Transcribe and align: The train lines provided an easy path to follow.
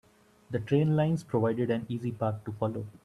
The 0.49 0.57
train 0.57 0.95
lines 0.95 1.23
provided 1.23 1.69
an 1.69 1.85
easy 1.87 2.11
path 2.11 2.43
to 2.45 2.51
follow. 2.53 2.87